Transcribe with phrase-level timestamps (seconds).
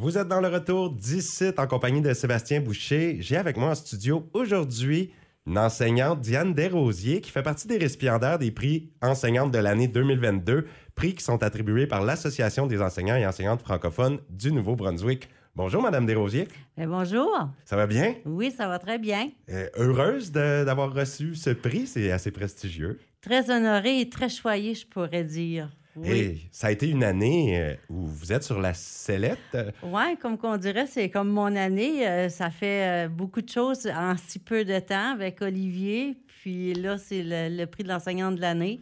[0.00, 3.16] Vous êtes dans le retour d'ici en compagnie de Sébastien Boucher.
[3.18, 5.10] J'ai avec moi en studio aujourd'hui
[5.44, 10.68] une enseignante, Diane Desrosiers, qui fait partie des récipiendaires des prix enseignantes de l'année 2022,
[10.94, 15.28] prix qui sont attribués par l'Association des enseignants et enseignantes francophones du Nouveau-Brunswick.
[15.56, 16.46] Bonjour, Madame Desrosiers.
[16.80, 17.48] Eh, bonjour.
[17.64, 18.14] Ça va bien?
[18.24, 19.30] Oui, ça va très bien.
[19.50, 23.00] Euh, heureuse d'avoir reçu ce prix, c'est assez prestigieux.
[23.20, 25.68] Très honorée et très choyée, je pourrais dire.
[26.02, 26.48] Oui.
[26.52, 29.56] Ça a été une année euh, où vous êtes sur la sellette.
[29.82, 32.06] Oui, comme qu'on dirait, c'est comme mon année.
[32.06, 36.16] Euh, ça fait beaucoup de choses en si peu de temps avec Olivier.
[36.40, 38.80] Puis là, c'est le, prix de l'enseignant de l'année.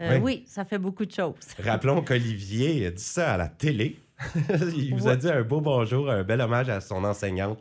[0.00, 0.16] Oui.
[0.22, 0.44] oui.
[0.46, 1.34] ça fait beaucoup de choses.
[1.64, 3.98] Rappelons qu'Olivier dit ça à la télé.
[4.76, 7.60] il vous a dit un beau bonjour, un bel hommage à son enseignante.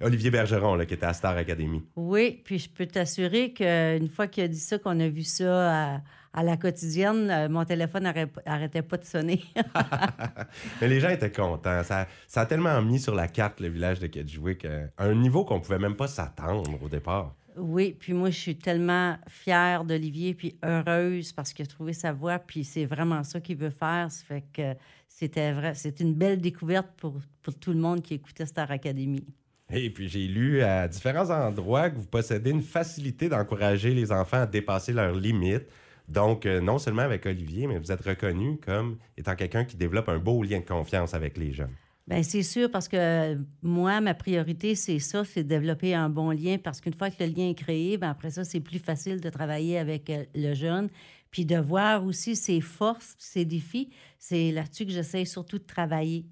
[0.00, 1.82] Olivier Bergeron, là, qui était à Star Academy.
[1.96, 6.00] Oui, puis je peux t'assurer qu'une fois qu'il a dit ça, qu'on a vu ça
[6.34, 8.12] à, la quotidienne, euh, mon téléphone
[8.44, 9.42] n'arrêtait pas de sonner.
[10.80, 11.82] Mais les gens étaient contents.
[11.82, 15.44] Ça, ça, a tellement mis sur la carte le village de Kedgewick à un niveau
[15.44, 17.34] qu'on pouvait même pas s'attendre au départ.
[17.56, 22.12] Oui, puis moi, je suis tellement fière d'Olivier, puis heureuse parce qu'il a trouvé sa
[22.12, 24.10] voie, puis c'est vraiment ça qu'il veut faire.
[24.10, 24.74] Ça fait que
[25.08, 29.24] c'était vrai, c'est une belle découverte pour, pour tout le monde qui écoutait Star Academy.
[29.70, 34.42] Et puis j'ai lu à différents endroits que vous possédez une facilité d'encourager les enfants
[34.42, 35.66] à dépasser leurs limites.
[36.08, 40.08] Donc, euh, non seulement avec Olivier, mais vous êtes reconnu comme étant quelqu'un qui développe
[40.08, 41.74] un beau lien de confiance avec les jeunes.
[42.06, 46.30] Bien, c'est sûr, parce que moi, ma priorité, c'est ça, c'est de développer un bon
[46.30, 49.20] lien, parce qu'une fois que le lien est créé, bien, après ça, c'est plus facile
[49.20, 50.88] de travailler avec euh, le jeune,
[51.32, 53.90] puis de voir aussi ses forces, ses défis.
[54.20, 56.26] C'est là-dessus que j'essaie surtout de travailler.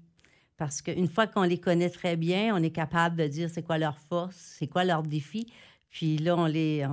[0.57, 3.77] Parce qu'une fois qu'on les connaît très bien, on est capable de dire c'est quoi
[3.77, 5.51] leur force, c'est quoi leurs défis.
[5.89, 6.85] Puis là, on les,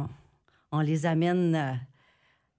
[0.72, 1.72] on les amène euh,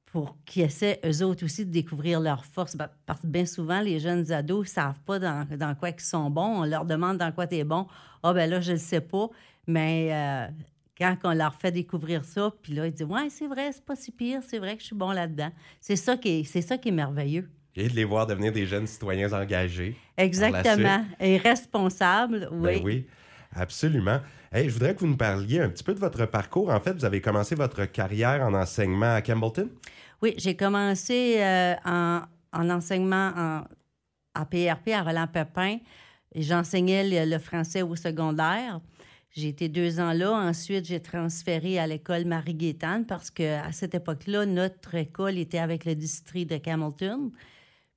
[0.06, 2.76] pour qu'ils essaient eux autres aussi de découvrir leurs forces.
[2.76, 6.30] Ben, parce que bien souvent, les jeunes ados ne savent pas dans, quoi ils sont
[6.30, 6.62] bons.
[6.62, 7.88] On leur demande dans quoi tu es bon.
[8.22, 9.30] Ah, ben là, je ne le sais pas.
[9.68, 10.48] Mais euh,
[10.98, 13.96] quand on leur fait découvrir ça, puis là, ils disent Ouais, c'est vrai, c'est pas
[13.96, 15.52] si pire, c'est vrai que je suis bon là-dedans.
[15.82, 17.50] C'est ça, qui ça qui est merveilleux.
[17.76, 19.96] Et de les voir devenir des jeunes citoyens engagés.
[20.18, 21.06] Exactement.
[21.20, 22.62] Et responsables, oui.
[22.62, 23.08] Ben oui,
[23.56, 24.20] absolument.
[24.52, 26.70] Hey, je voudrais que vous nous parliez un petit peu de votre parcours.
[26.70, 29.70] En fait, vous avez commencé votre carrière en enseignement à Campbellton?
[30.22, 33.64] Oui, j'ai commencé euh, en, enseignement en,
[34.36, 35.80] à PRP à Roland-Pepin.
[36.36, 38.80] J'enseignais le, français au secondaire.
[39.32, 40.32] J'ai été deux ans là.
[40.32, 45.96] Ensuite, j'ai transféré à l'école Marie-Gaétane parce qu'à cette époque-là, notre école était avec le
[45.96, 47.32] district de Campbellton.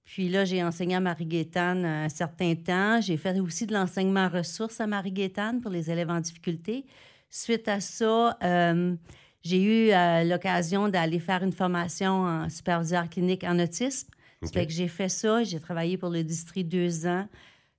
[0.07, 3.01] Puis là, j'ai enseigné à Marie-Gaétane un certain temps.
[3.01, 6.87] J'ai fait aussi de l'enseignement ressources à Marie-Gaétane pour les élèves en difficulté.
[7.29, 8.95] Suite à ça, euh,
[9.43, 14.09] j'ai eu euh, l'occasion d'aller faire une formation en superviseur clinique en autisme.
[14.43, 15.43] Ça fait que j'ai fait ça.
[15.43, 17.27] J'ai travaillé pour le district deux ans.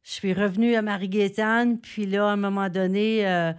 [0.03, 3.53] Je suis revenue à Marie-Gaétane, puis là, à un moment donné, euh,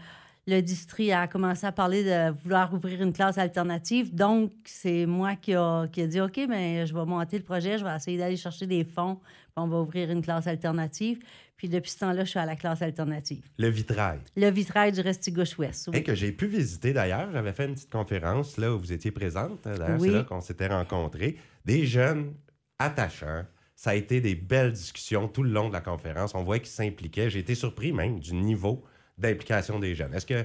[0.48, 4.14] le district a commencé à parler de vouloir ouvrir une classe alternative.
[4.14, 7.76] Donc, c'est moi qui a, qui a dit OK, mais je vais monter le projet,
[7.76, 11.18] je vais essayer d'aller chercher des fonds, puis on va ouvrir une classe alternative.
[11.58, 13.44] Puis depuis ce temps-là, je suis à la classe alternative.
[13.58, 14.20] Le vitrail.
[14.36, 15.90] Le vitrail du Restigouche-Ouest.
[15.92, 15.98] Oui.
[15.98, 17.30] Et que j'ai pu visiter d'ailleurs.
[17.30, 19.64] J'avais fait une petite conférence là où vous étiez présente.
[19.64, 21.36] D'ailleurs, c'est là qu'on s'était rencontrés.
[21.66, 22.32] Des jeunes
[22.78, 23.44] attachants.
[23.74, 26.34] Ça a été des belles discussions tout le long de la conférence.
[26.34, 27.28] On voit qu'ils s'impliquaient.
[27.28, 28.84] J'ai été surpris même du niveau
[29.18, 30.14] d'implication des jeunes.
[30.14, 30.44] Est-ce que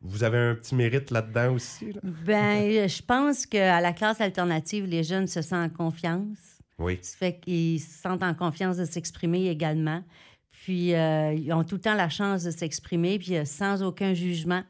[0.00, 1.92] vous avez un petit mérite là-dedans aussi?
[2.02, 6.38] Bien, je pense qu'à la classe alternative, les jeunes se sentent en confiance.
[6.78, 6.98] Oui.
[7.02, 10.02] Ça fait qu'ils se sentent en confiance de s'exprimer également.
[10.50, 14.14] Puis, euh, ils ont tout le temps la chance de s'exprimer, puis euh, sans aucun
[14.14, 14.62] jugement.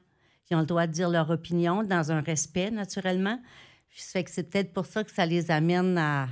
[0.50, 3.40] Ils ont le droit de dire leur opinion dans un respect, naturellement.
[3.90, 6.28] Ça fait que c'est peut-être pour ça que ça les amène à,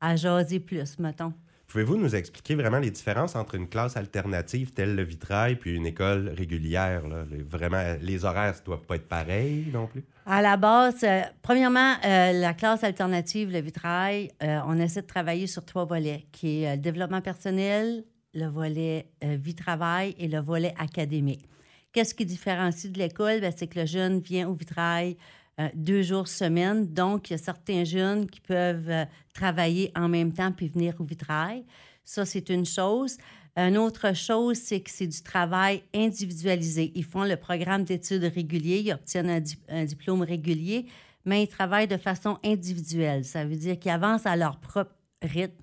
[0.00, 1.32] à jaser plus, mettons.
[1.76, 5.84] Pouvez-vous nous expliquer vraiment les différences entre une classe alternative telle le vitrail puis une
[5.84, 7.06] école régulière?
[7.06, 7.26] Là?
[7.30, 10.02] Les, vraiment, les horaires ne doivent pas être pareils non plus?
[10.24, 15.66] À la base, euh, premièrement, la classe alternative, le vitrail, on essaie de travailler sur
[15.66, 21.46] trois volets, qui est le développement personnel, le volet euh, vie-travail et le volet académique.
[21.92, 23.42] Qu'est-ce qui différencie de l'école?
[23.42, 25.18] Ben, c'est que le jeune vient au vitrail
[25.58, 26.86] euh, deux jours semaine.
[26.92, 30.94] Donc, il y a certains jeunes qui peuvent euh, travailler en même temps puis venir
[30.98, 31.64] au vitrail.
[32.04, 33.16] Ça, c'est une chose.
[33.56, 36.92] Une autre chose, c'est que c'est du travail individualisé.
[36.94, 40.84] Ils font le programme d'études régulier, ils obtiennent un, diplôme régulier,
[41.24, 43.24] mais ils travaillent de façon individuelle.
[43.24, 44.92] Ça veut dire qu'ils avancent à leur propre
[45.22, 45.56] rythme.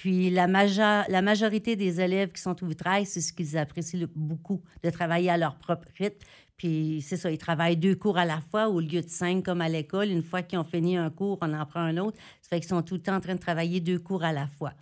[0.00, 4.60] Puis la, la majorité des élèves qui sont au vitrail, c'est ce qu'ils apprécient beaucoup,
[4.82, 6.18] de travailler à leur propre rythme.
[6.56, 9.60] Puis c'est ça, ils travaillent deux cours à la fois au lieu de cinq comme
[9.60, 10.08] à l'école.
[10.08, 12.18] Une fois qu'ils ont fini un cours, on en prend un autre.
[12.42, 14.48] Ça fait qu'ils sont tout le temps en train de travailler deux cours à la
[14.48, 14.72] fois.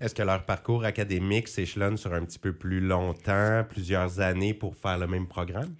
[0.00, 4.76] Est-ce que leur parcours académique s'échelonne sur un petit peu plus longtemps, plusieurs années pour
[4.76, 5.74] faire le même programme?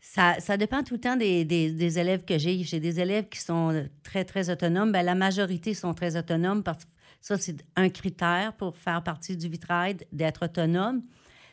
[0.00, 2.62] Ça, ça dépend tout le temps des, des, élèves que j'ai.
[2.62, 4.92] J'ai des élèves qui sont très, très autonomes.
[4.92, 6.90] Bien, la majorité sont très autonomes parce que
[7.24, 11.00] ça, c'est un critère pour faire partie du vitrail, d'être autonome.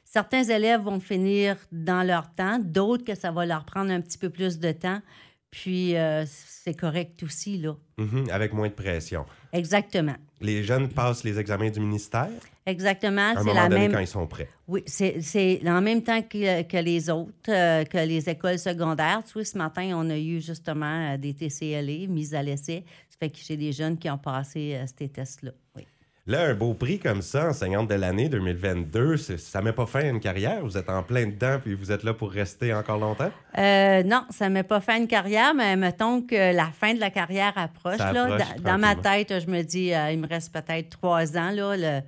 [0.03, 4.17] Certains élèves vont finir dans leur temps, d'autres que ça va leur prendre un petit
[4.17, 5.01] peu plus de temps.
[5.49, 7.77] Puis, euh, c'est correct aussi, là.
[7.97, 9.25] Mhm, avec moins de pression.
[9.53, 10.17] Exactement.
[10.41, 12.27] Les jeunes passent les examens du ministère?
[12.65, 13.33] Exactement.
[13.43, 13.91] c'est la même...
[13.91, 14.49] quand ils sont prêts.
[14.67, 19.21] Oui, c'est en même temps que, que les autres, euh, que les écoles secondaires.
[19.25, 22.83] Tu vois, ce matin, on a eu justement euh, des TCLE mises à l'essai.
[23.09, 25.51] Ça fait que j'ai des jeunes qui ont passé ces tests-là.
[25.75, 25.85] Oui.
[26.27, 30.09] Là, un beau prix comme ça, enseignante de l'année 2022, ça met pas fin à
[30.09, 30.61] une carrière?
[30.61, 33.31] Vous êtes en plein dedans puis vous êtes là pour rester encore longtemps?
[33.57, 36.99] Euh, non, ça met pas fin à une carrière, mais mettons que la fin de
[36.99, 37.97] la carrière approche.
[37.97, 41.75] là, dans, ma tête, je me dis, euh, il me reste peut-être trois ans, là,
[41.75, 42.01] le,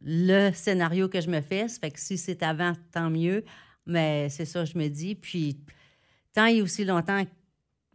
[0.00, 1.68] le, scénario que je me fais.
[1.68, 3.44] Ça fait que si c'est avant, tant mieux.
[3.86, 5.14] Mais c'est ça, je me dis.
[5.14, 5.60] Puis,
[6.32, 7.24] tant et aussi longtemps,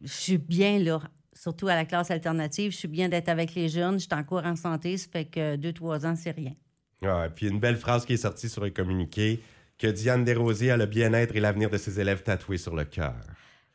[0.02, 1.02] je suis bien là
[1.34, 2.72] surtout à la classe alternative.
[2.72, 4.00] Je suis bien d'être avec les jeunes.
[4.00, 4.98] Je suis encore en santé.
[4.98, 6.54] Ça fait que deux, trois ans, c'est rien.
[7.02, 9.42] Ouais, puis une belle phrase qui est sortie sur le communiqué
[9.78, 13.16] que Diane Desrosiers a le bien-être et l'avenir de ses élèves tatoués sur le cœur.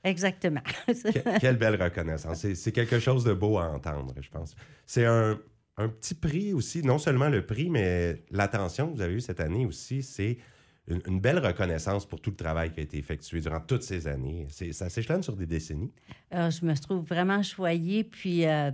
[0.04, 0.62] Exactement.
[1.40, 2.46] quelle belle reconnaissance.
[2.54, 4.54] C'est quelque chose de beau à entendre, je pense.
[4.86, 5.38] C'est un,
[5.78, 9.40] un, petit prix aussi, non seulement le prix, mais l'attention que vous avez eue cette
[9.40, 10.38] année aussi, c'est
[10.88, 14.46] une, belle reconnaissance pour tout le travail qui a été effectué durant toutes ces années.
[14.72, 15.92] Ça s'échelonne sur des décennies.
[16.34, 18.70] Euh, je me trouve vraiment choyée, puis euh,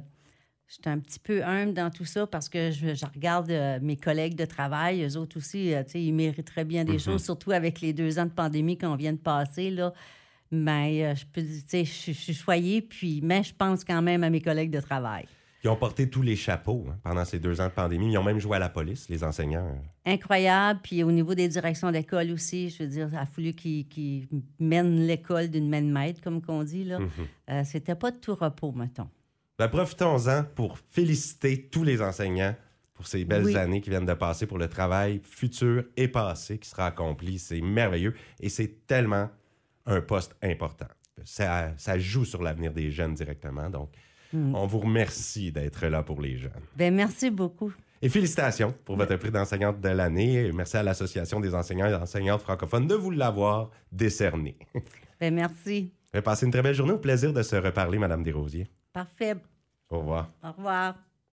[0.67, 3.97] je suis un petit peu humble dans tout ça parce que je, regarde euh, mes
[3.97, 7.05] collègues de travail, eux autres aussi, ils mériteraient bien des mm-hmm.
[7.05, 9.71] choses, surtout avec les deux ans de pandémie qu'on vient de passer.
[9.71, 9.93] Là.
[10.50, 14.71] Mais je peux je suis choyée, puis, mais je pense quand même à mes collègues
[14.71, 15.27] de travail.
[15.64, 18.12] Ils ont porté tous les chapeaux hein, pendant ces deux ans de pandémie.
[18.12, 19.66] Ils ont même joué à la police, les enseignants.
[20.05, 20.81] Incroyable.
[20.82, 24.28] Puis au niveau des directions d'école aussi, je veux dire, il a fallu qu'ils
[24.61, 26.84] mènent l'école d'une main de maître, comme qu'on dit.
[26.84, 26.99] là.
[27.50, 29.08] Euh, c'était pas de tout repos, mettons.
[29.58, 32.55] Ben, profitons-en pour féliciter tous les enseignants
[32.93, 36.69] pour ces belles années qui viennent de passer, pour le travail futur et passé qui
[36.69, 37.38] sera accompli.
[37.38, 39.31] C'est merveilleux et c'est tellement
[39.87, 40.88] un poste important.
[41.25, 43.70] Ça, ça joue sur l'avenir des jeunes directement.
[43.70, 43.90] Donc,
[44.35, 44.55] Mm.
[44.55, 46.53] On vous remercie d'être là pour les jeunes.
[46.77, 47.73] Bien, merci beaucoup.
[48.03, 50.51] Et félicitations pour votre prix d'enseignante de l'année.
[50.53, 54.57] Merci à l'Association des enseignants et enseignantes francophones de vous l'avoir décerné.
[55.21, 55.93] Bien, merci.
[56.23, 56.93] Passez une très belle journée.
[56.93, 58.69] Au plaisir de se reparler, Madame Desrosiers.
[58.93, 59.37] Parfait.
[59.89, 60.31] Au revoir.
[60.43, 60.97] Au revoir.